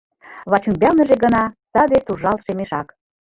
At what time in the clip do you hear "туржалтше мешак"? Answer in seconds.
2.05-2.87